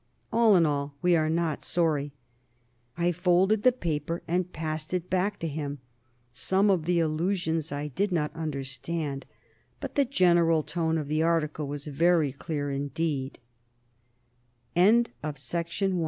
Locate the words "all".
0.33-0.55, 0.65-0.95